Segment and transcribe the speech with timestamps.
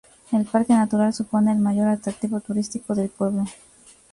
[0.31, 3.45] El parque natural supone el mayor atractivo turístico del pueblo.